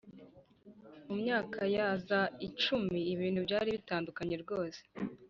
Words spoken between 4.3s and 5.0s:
rwose